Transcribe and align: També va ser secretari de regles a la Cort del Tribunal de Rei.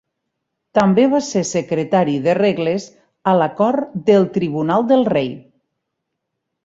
També 0.77 1.03
va 1.09 1.19
ser 1.27 1.43
secretari 1.49 2.15
de 2.23 2.35
regles 2.39 2.87
a 3.33 3.37
la 3.43 3.51
Cort 3.63 3.95
del 4.11 4.29
Tribunal 4.39 4.89
de 4.93 4.99
Rei. 5.15 5.31